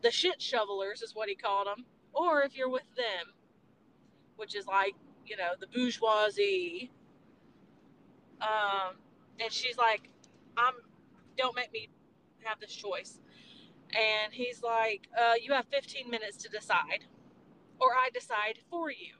[0.01, 3.33] the shit shovelers is what he called them, or if you're with them,
[4.35, 6.91] which is like you know the bourgeoisie.
[8.41, 8.95] Um,
[9.39, 10.09] and she's like,
[10.57, 10.73] "I'm,
[11.37, 11.89] don't make me
[12.43, 13.19] have this choice."
[13.93, 17.05] And he's like, uh, "You have 15 minutes to decide,
[17.79, 19.15] or I decide for you."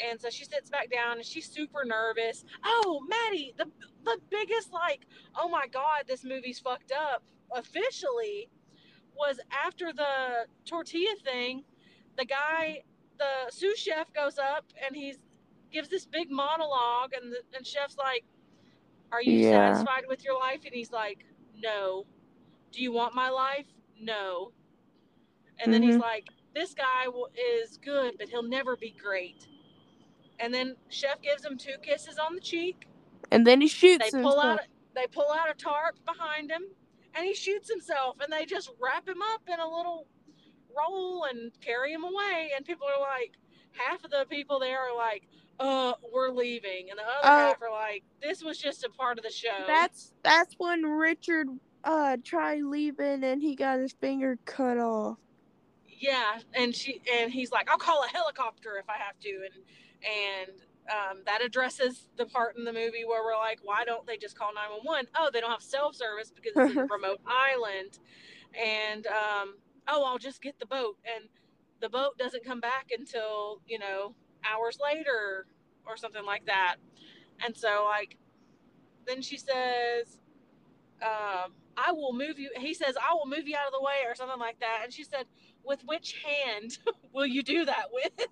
[0.00, 2.44] And so she sits back down and she's super nervous.
[2.64, 3.66] Oh, Maddie, the
[4.04, 7.22] the biggest like, oh my god, this movie's fucked up
[7.54, 8.48] officially
[9.16, 11.64] was after the tortilla thing,
[12.18, 12.82] the guy,
[13.18, 15.18] the sous chef goes up and he's
[15.72, 18.24] gives this big monologue and the and chef's like,
[19.12, 19.42] "Are you Yeah.
[19.42, 22.06] satisfied with your life?" And he's like, "No."
[22.72, 23.66] Do you want my life?
[24.00, 24.52] No.
[25.58, 26.00] And then he's Mhm.
[26.00, 29.48] like, "This guy is good, but he'll never be great."
[30.40, 32.88] And then chef gives him two kisses on the cheek.
[33.30, 34.60] And then he shoots They pull out
[34.94, 36.62] they pull out a tarp behind him
[37.14, 40.06] and he shoots himself and they just wrap him up in a little
[40.76, 43.32] roll and carry him away and people are like
[43.72, 45.24] half of the people there are like
[45.60, 47.48] uh we're leaving and the other Oh.
[47.48, 51.48] half are like this was just a part of the show That's that's when Richard
[51.84, 55.18] uh tried leaving and he got his finger cut off.
[55.86, 60.48] yeah and she and he's like i'll call a helicopter if i have to and
[60.48, 60.58] and
[60.90, 64.36] um, that addresses the part in the movie where we're like why don't they just
[64.36, 67.98] call 911 oh they don't have self-service because it's a remote island.
[68.54, 69.56] And um,
[69.88, 70.96] oh i'll just get the boat.
[71.04, 71.28] And
[71.80, 74.14] the boat doesn't come back until you know
[74.44, 75.46] hours later
[75.86, 76.76] or something like that.
[77.44, 78.16] And so like
[79.06, 80.18] then she says
[81.02, 84.06] um, i will move you he says i will move you out of the way
[84.06, 84.80] or something like that.
[84.84, 85.26] And she said
[85.64, 86.78] with which hand
[87.12, 88.26] will you do that with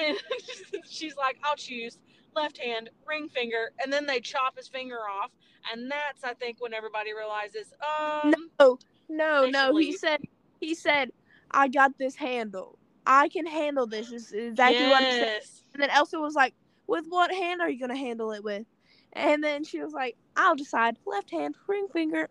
[0.00, 0.18] and
[0.88, 1.98] she's like i'll choose
[2.34, 5.30] left hand ring finger and then they chop his finger off
[5.72, 8.78] and that's i think when everybody realizes um No,
[9.08, 9.66] no, no.
[9.76, 10.20] should He said
[10.60, 11.10] he said,
[11.50, 12.78] I got this handle.
[13.04, 14.12] I can handle this.
[14.12, 15.40] Is exactly what he said.
[15.74, 16.54] And then Elsa was like,
[16.86, 18.64] With what hand are you gonna handle it with?
[19.12, 20.96] And then she was like, I'll decide.
[21.04, 22.28] Left hand, ring finger.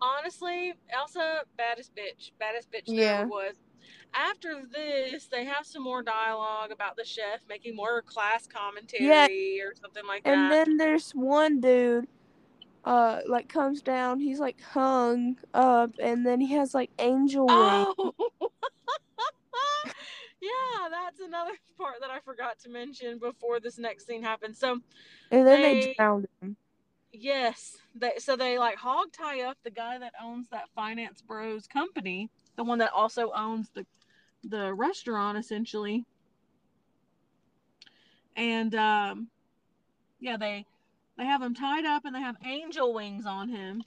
[0.00, 3.20] honestly, Elsa, baddest bitch, baddest bitch there Yeah.
[3.22, 3.54] ever was.
[4.14, 9.64] After this, they have some more dialogue about the chef making more class commentary yeah.
[9.64, 10.68] or something like And that.
[10.68, 12.06] And then there's one dude,
[12.84, 14.20] uh, like comes down.
[14.20, 17.94] He's like hung up, and then he has like angel wings.
[17.98, 18.14] oh,
[20.40, 24.58] yeah, that's another part that I forgot to mention before this next scene happens.
[24.58, 24.78] So,
[25.30, 26.56] And then they, they- drowned him.
[27.12, 31.66] yes, they so they like hog tie up the guy that owns that Finance Bros
[31.66, 33.86] company, the one that also owns the
[34.44, 36.04] the restaurant essentially.
[38.36, 39.28] And um
[40.20, 40.66] yeah, they
[41.16, 43.84] they have him tied up and they have angel wings on him.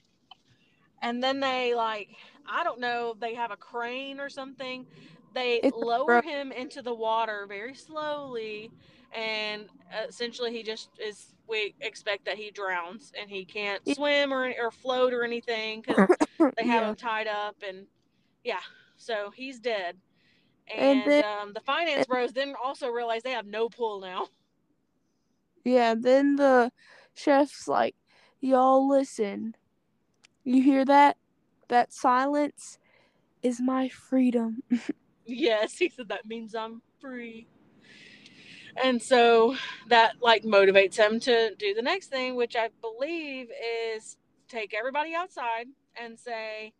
[1.02, 2.10] And then they like
[2.46, 4.86] I don't know, they have a crane or something.
[5.34, 8.72] They It's lower him into the water very slowly
[9.12, 9.68] and
[10.08, 14.70] essentially he just is we expect that he drowns and he can't swim or or
[14.70, 15.96] float or anything cuz
[16.56, 16.88] they have yeah.
[16.88, 17.86] him tied up and
[18.44, 18.60] yeah
[18.96, 19.96] so he's dead
[20.76, 24.26] And and, then- um, the finance bros then also realize they have no pull now
[25.64, 26.70] Yeah, then the
[27.14, 27.94] chef's like,
[28.40, 29.54] Y'all listen.
[30.44, 31.16] You hear that?
[31.68, 32.78] That silence
[33.42, 34.62] is my freedom.
[35.26, 37.46] yes he said that means i'm free
[38.82, 39.54] and so
[39.88, 43.48] that like motivates him to do the next thing which i believe
[43.94, 44.16] is
[44.48, 45.66] take everybody outside
[46.02, 46.72] and say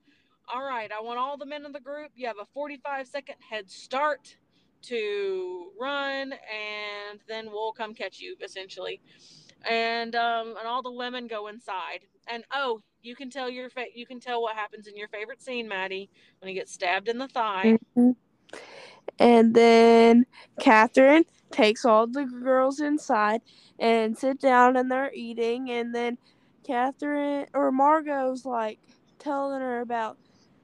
[0.53, 3.37] all right i want all the men in the group you have a 45 second
[3.51, 4.37] head start
[4.83, 9.01] to run and then we'll come catch you essentially
[9.69, 13.87] and um and all the women go inside and oh you can tell your fa-
[13.95, 17.19] you can tell what happens in your favorite scene maddie when he gets stabbed in
[17.19, 18.17] the thigh Mhm.
[19.19, 20.27] And then
[20.61, 23.43] Catherine takes all the girls inside
[23.79, 25.71] and sit down and they're eating.
[25.71, 26.19] And then
[26.67, 28.81] Catherine or Margot's like
[29.19, 30.19] telling her about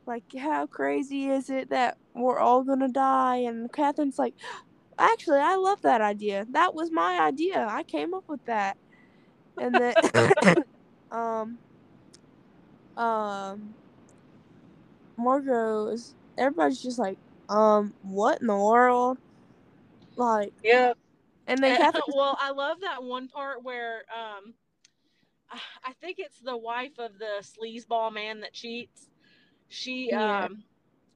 [0.07, 3.37] like how crazy is it that we're all gonna die?
[3.37, 4.35] And Catherine's like,
[4.99, 6.47] actually, I love that idea.
[6.53, 7.67] That was my idea.
[7.69, 8.77] I came up with that.
[9.61, 9.95] And then,
[11.11, 11.59] um,
[12.97, 13.75] um,
[15.17, 19.19] Margot is, everybody's just like, um, what in the world?
[20.17, 20.95] Like, Yeah.
[21.47, 24.55] and then Catherine, well, I love that one part where um,
[25.85, 29.09] I think it's the wife of the sleazeball man that cheats.
[29.75, 30.45] She Yeah.
[30.47, 30.63] um,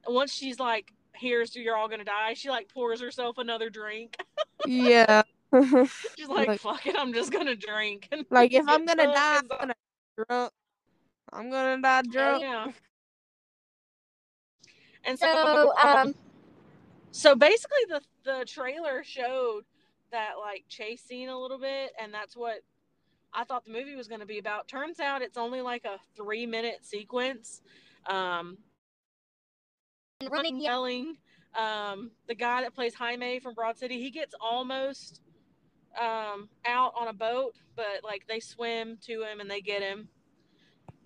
[0.07, 4.17] once she's like, "Here's you're all gonna die," she like pours herself another drink.
[4.65, 5.23] yeah.
[6.15, 9.47] She's like, Like- "Fuck it, I'm just gonna drink." Like, if I'm gonna die, I'm
[9.47, 9.75] drunk gonna
[10.27, 10.51] drunk.
[11.33, 12.41] I'm gonna die drunk.
[12.43, 12.67] Yeah.
[15.05, 16.15] And so, So, um,
[17.11, 19.63] so basically, the the trailer showed
[20.11, 22.59] that like chase scene a little bit, and that's what
[23.33, 24.67] I thought the movie was going to be about.
[24.67, 27.61] Turns out it's only like a three minute sequence.
[28.09, 28.57] Um,
[30.29, 31.15] running yelling.
[31.57, 35.21] Um, the guy that plays Jaime from Broad City, he gets almost
[35.99, 40.09] um, out on a boat, but like they swim to him and they get him.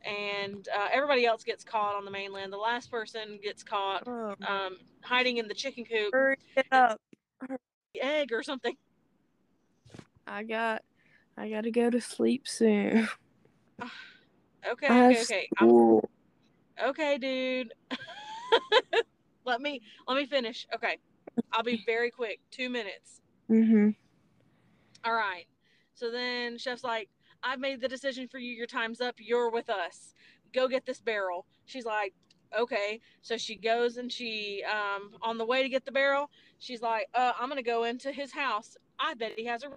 [0.06, 2.52] And uh, everybody else gets caught on the mainland.
[2.52, 6.36] The last person gets caught Oh, um, hiding in the chicken coop, hurry
[6.72, 7.00] up.
[8.02, 8.76] egg or something.
[10.28, 10.82] I got,
[11.38, 13.08] I gotta go to sleep soon.
[14.66, 15.50] Okay, okay, okay.
[15.58, 16.00] I'm.
[16.82, 17.74] Okay, dude.
[19.46, 20.68] let me let me finish.
[20.74, 20.98] Okay,
[21.52, 22.40] I'll be very quick.
[22.52, 23.22] Two minutes.
[23.50, 23.90] Mm-hmm.
[25.06, 25.46] All right.
[25.96, 27.10] So then Chef's like,
[27.44, 28.54] I've made the decision for you.
[28.54, 29.16] Your time's up.
[29.18, 30.14] You're with us.
[30.54, 31.46] Go get this barrel.
[31.66, 32.14] She's like,
[32.58, 33.02] okay.
[33.22, 37.08] So she goes and she, um, on the way to get the barrel, she's like,
[37.14, 38.78] uh, I'm going to go into his house.
[39.00, 39.70] I bet he has a.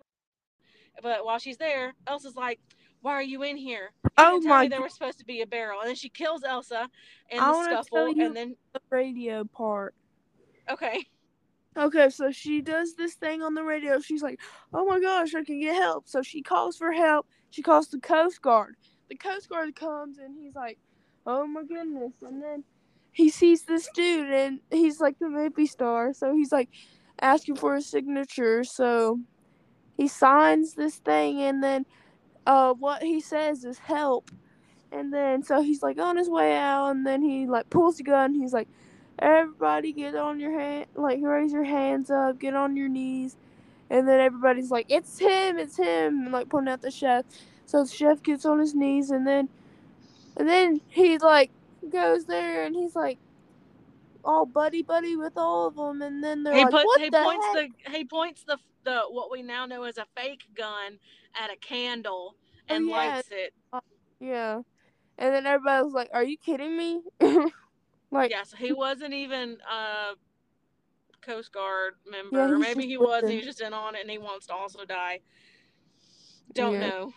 [1.03, 2.61] But while she's there, Elsa's like,
[3.07, 3.93] why are you in here?
[4.03, 5.79] You Oh my there was supposed to be a barrel.
[5.79, 6.91] And then she kills Elsa
[7.31, 8.07] in I the scuffle.
[8.09, 9.95] And then, the radio part.
[10.69, 11.07] okay.
[11.77, 14.01] Okay, so she does this thing on the radio.
[14.01, 14.41] She's like,
[14.75, 17.29] "Oh my gosh, I can get help!" So she calls for help.
[17.51, 18.75] She calls the Coast Guard.
[19.09, 20.79] The Coast Guard comes and he's like,
[21.27, 22.65] "Oh my goodness!" And then
[23.13, 26.13] he sees this dude and he's like the movie star.
[26.13, 26.71] So he's like
[27.21, 28.65] asking for a signature.
[28.65, 29.21] So
[29.97, 31.87] he signs this thing and then
[32.47, 34.31] uh, what he says is help.
[34.93, 38.05] And then so he's like on his way out and then he like pulls the
[38.05, 38.35] gun.
[38.35, 38.69] He's like.
[39.19, 43.37] Everybody get on your hand, like raise your hands up, get on your knees,
[43.91, 47.25] and then everybody's like, "It's him, it's him," and like pointing at the chef.
[47.67, 49.49] So the chef gets on his knees, and then,
[50.37, 51.51] and then he like
[51.91, 53.19] goes there, and he's like,
[54.25, 57.11] all buddy buddy with all of them, and then they're he like, puts "What he
[57.11, 60.45] the points heck?" the he points the the what we now know as a fake
[60.55, 60.99] gun
[61.43, 62.37] at a candle
[62.69, 63.17] and Oh, yeah.
[63.17, 63.55] lights it.
[64.19, 64.63] Yeah,
[65.19, 67.03] and then everybody was like, "Are you kidding me?"
[68.11, 70.15] like, Yeah, so he wasn't even a
[71.21, 72.39] Coast Guard member.
[72.39, 74.47] Yeah, or maybe he was and he was just in on it and he wants
[74.47, 75.21] to also die.
[76.55, 76.89] Don't Yeah.
[76.89, 77.13] know.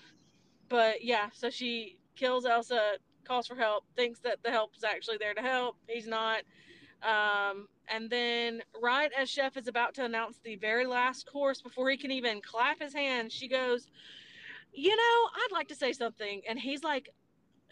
[0.67, 5.17] But yeah, so she kills Elsa, calls for help, thinks that the help is actually
[5.17, 5.77] there to help.
[5.87, 6.41] He's not.
[7.01, 11.89] Um, and then, right as Chef is about to announce the very last course before
[11.89, 13.87] he can even clap his hands, she goes,
[14.73, 16.41] You know, I'd like to say something.
[16.47, 17.09] And he's like,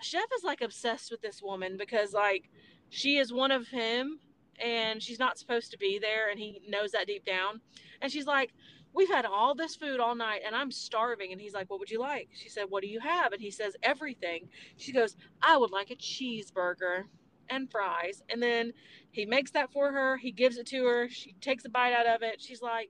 [0.01, 2.49] Chef is like obsessed with this woman because, like,
[2.89, 4.19] she is one of him
[4.63, 6.29] and she's not supposed to be there.
[6.29, 7.61] And he knows that deep down.
[8.01, 8.53] And she's like,
[8.93, 11.31] We've had all this food all night and I'm starving.
[11.31, 12.29] And he's like, What would you like?
[12.33, 13.33] She said, What do you have?
[13.33, 14.49] And he says, Everything.
[14.77, 17.03] She goes, I would like a cheeseburger
[17.49, 18.21] and fries.
[18.29, 18.73] And then
[19.11, 20.17] he makes that for her.
[20.17, 21.09] He gives it to her.
[21.09, 22.41] She takes a bite out of it.
[22.41, 22.89] She's like,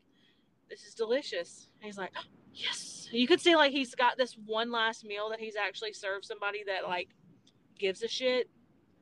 [0.69, 1.67] This is delicious.
[1.79, 2.23] And he's like, oh,
[2.57, 3.07] Yes.
[3.11, 6.63] You could see like he's got this one last meal that he's actually served somebody
[6.65, 7.09] that like
[7.77, 8.49] gives a shit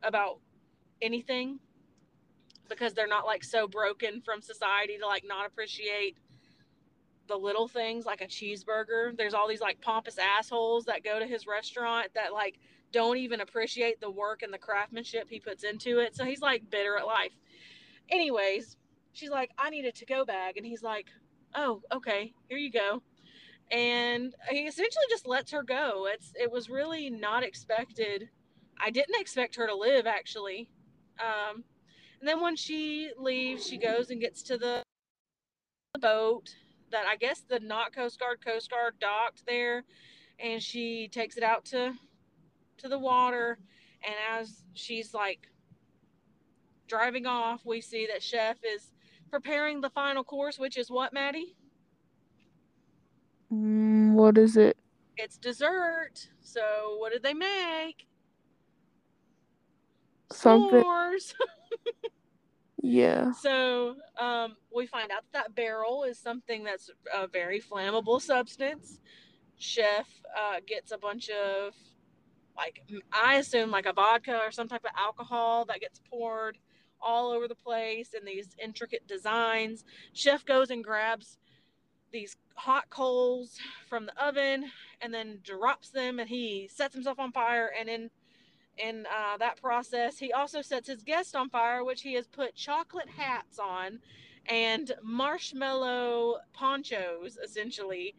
[0.03, 0.39] about
[1.01, 1.59] anything
[2.67, 6.17] because they're not like so broken from society to like not appreciate
[7.27, 9.15] the little things like a cheeseburger.
[9.15, 12.59] There's all these like pompous assholes that go to his restaurant that like
[12.95, 16.15] don't even appreciate the work and the craftsmanship he puts into it.
[16.15, 17.33] So he's like bitter at life.
[18.10, 18.77] Anyways,
[19.12, 20.56] she's like, I need a to go bag.
[20.56, 21.08] And he's like,
[21.54, 23.04] Oh, okay, here you go.
[23.69, 26.08] And he essentially just lets her go.
[26.10, 28.29] It's it was really not expected.
[28.79, 30.69] I didn't expect her to live actually.
[31.19, 31.65] Um,
[32.21, 34.83] and then when she leaves, she goes and gets to the
[36.00, 36.56] boat
[36.91, 39.83] that I guess the not Coast Guard Coast Guard docked there,
[40.39, 41.93] and she takes it out to
[42.78, 43.58] to the water.
[44.04, 45.48] And as she's like
[46.88, 48.92] driving off, we see that Chef is
[49.32, 51.56] preparing the final course, which is what, Maddie?
[53.52, 54.78] mm, what is it?
[55.17, 56.30] It's dessert.
[56.42, 58.08] So what did they make?
[60.32, 60.84] Something.
[60.84, 61.34] S'mores.
[62.86, 63.32] Yeah.
[63.32, 69.00] So um, we find out that, that barrel is something that's a very flammable substance.
[69.58, 70.08] Chef
[70.38, 71.73] uh, gets a bunch of,
[72.56, 76.58] like, I assume like a vodka or some type of alcohol that gets poured
[77.01, 79.83] all over the place in these intricate designs.
[80.13, 81.37] Chef goes and grabs
[82.12, 87.31] these hot coals from the oven and then drops them and he sets himself on
[87.31, 88.10] fire and in
[88.77, 92.56] in uh, that process he also sets his guest on fire which he has put
[92.56, 93.99] chocolate hats on
[94.47, 98.15] and marshmallow ponchos essentially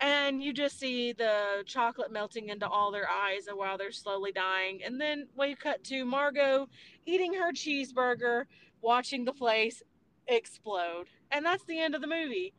[0.00, 4.32] and you just see the chocolate melting into all their eyes and while they're slowly
[4.32, 6.68] dying and then we cut to margot
[7.06, 8.44] eating her cheeseburger
[8.82, 9.82] watching the place
[10.28, 12.52] explode and that's the end of the movie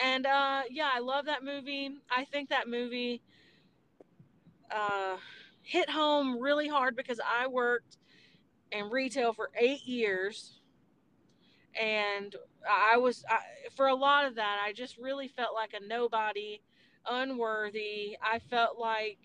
[0.00, 1.90] and uh, yeah, I love that movie.
[2.10, 3.22] I think that movie
[4.70, 5.16] uh,
[5.62, 7.96] hit home really hard because I worked
[8.72, 10.60] in retail for eight years.
[11.80, 12.34] And
[12.68, 13.38] I was, I,
[13.76, 16.60] for a lot of that, I just really felt like a nobody,
[17.08, 18.16] unworthy.
[18.22, 19.18] I felt like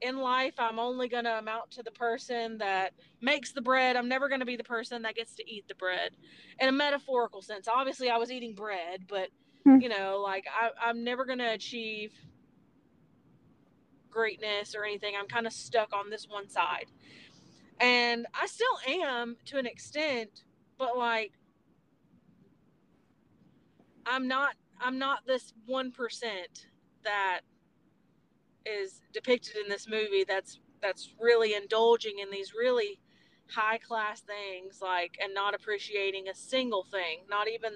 [0.00, 3.96] in life, I'm only going to amount to the person that makes the bread.
[3.96, 6.10] I'm never going to be the person that gets to eat the bread
[6.58, 7.66] in a metaphorical sense.
[7.68, 9.28] Obviously, I was eating bread, but
[9.64, 9.80] Hmm.
[9.80, 12.12] you know, like I, I'm never going to achieve
[14.10, 15.14] greatness or anything.
[15.18, 16.86] I'm kind of stuck on this one side.
[17.80, 20.44] And I still am to an extent,
[20.78, 21.32] but like
[24.06, 25.92] I'm not I'm not this 1%
[27.04, 27.40] that
[28.64, 32.98] is depicted in this movie that's that's really indulging in these really
[33.48, 37.72] high class things like and not appreciating a single thing, not even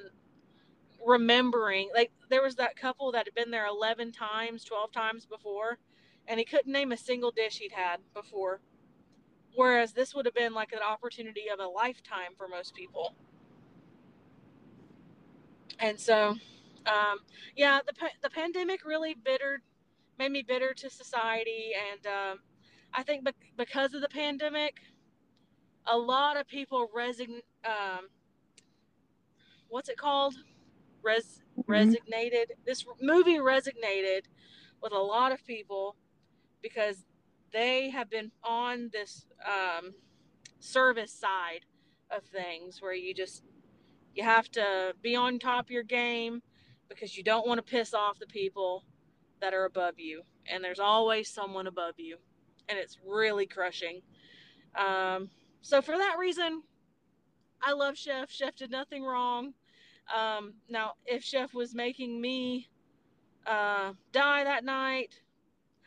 [1.04, 5.78] remembering like there was that couple that had been there 11 times 12 times before
[6.28, 8.60] and he couldn't name a single dish he'd had before.
[9.56, 13.14] Whereas this would have been like an opportunity of a lifetime for most people
[15.78, 16.36] and so
[16.86, 17.18] um,
[17.56, 17.92] yeah the,
[18.22, 19.60] the pandemic really bittered
[20.18, 21.72] made me bitter to society.
[21.92, 22.38] And um,
[22.92, 24.80] i think bec- because of the pandemic
[25.86, 28.08] a lot of people resign um,
[29.68, 30.34] what's it called?
[31.02, 32.52] Res resignated.
[32.66, 34.28] This movie resignated
[34.82, 35.96] with a lot of people
[36.62, 37.04] because
[37.52, 39.94] they have been on this um,
[40.58, 41.60] service side
[42.10, 43.42] of things where you just
[44.14, 46.42] you have to be on top of your game
[46.88, 48.84] because you don't want to piss off the people
[49.40, 52.16] that are above you and there's always someone above you
[52.68, 54.00] and it's really crushing
[54.76, 55.30] um,
[55.62, 56.62] so for that reason
[57.62, 59.54] i love chef chef did nothing wrong
[60.14, 62.68] um, now, if Chef was making me
[63.46, 65.20] uh, die that night,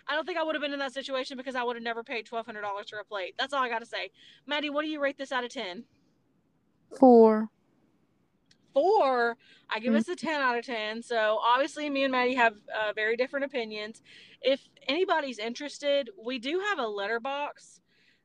[0.07, 2.03] I don't think I would have been in that situation because I would have never
[2.03, 3.35] paid twelve hundred dollars for a plate.
[3.37, 4.11] That's all I got to say.
[4.45, 5.85] Maddie, what do you rate this out of ten?
[6.99, 7.49] Four.
[8.73, 9.37] Four.
[9.69, 11.01] I give us a ten out of ten.
[11.03, 14.01] So obviously, me and Maddie have uh, very different opinions.
[14.41, 17.79] If anybody's interested, we do have a Letterboxd,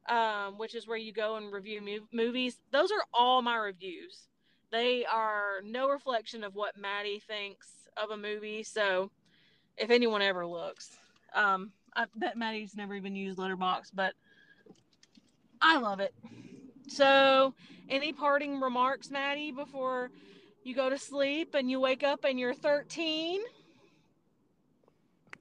[0.09, 2.59] um, which is where you go and review mu- movies.
[2.73, 4.29] Those are all my reviews.
[4.71, 8.63] They are no reflection of what Maddie thinks of a movie.
[8.63, 9.11] So,
[9.77, 10.97] if anyone ever looks,
[11.35, 14.15] um, I bet Maddie's never even used Letterboxd, but
[15.61, 16.15] I love it.
[16.87, 17.55] So,
[17.89, 20.11] any parting remarks, Maddie, before
[20.69, 23.41] you go to sleep and you wake up and you're 13?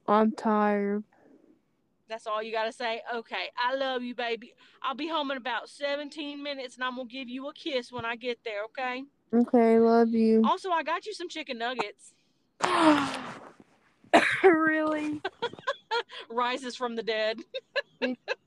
[0.06, 1.04] I'm tired.
[2.08, 3.02] That's all you got to say?
[3.14, 4.54] Okay, I love you, baby.
[4.82, 7.92] I'll be home in about 17 minutes and I'm going to give you a kiss
[7.92, 9.04] when I get there, okay?
[9.34, 10.42] Okay, love you.
[10.48, 12.14] Also, I got you some chicken nuggets.
[14.42, 15.20] really?
[16.30, 17.40] Rises from the dead.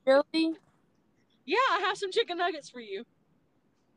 [0.04, 0.54] Really?
[1.44, 3.04] Yeah, I have some chicken nuggets for you.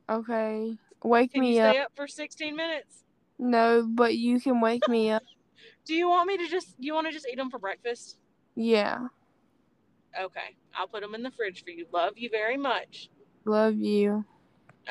[0.10, 0.76] Okay.
[1.06, 1.74] Wake Can me you up.
[1.74, 3.04] stay up for 16 minutes?
[3.38, 5.24] No, but you can wake me up.
[5.86, 8.18] Do you want me to just, you want to just eat them for breakfast?
[8.56, 9.08] Yeah.
[10.20, 11.86] Okay, I'll put them in the fridge for you.
[11.94, 13.10] Love you very much.
[13.44, 14.26] Love you.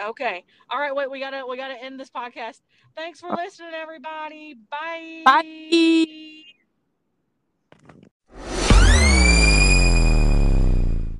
[0.01, 0.45] Okay.
[0.71, 2.61] All right, wait, we gotta we gotta end this podcast.
[2.97, 4.57] Thanks for listening, everybody.
[4.71, 5.23] Bye.
[5.25, 6.64] Bye.